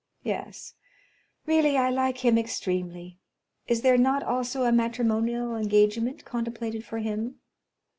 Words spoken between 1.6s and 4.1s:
I like him extremely; is there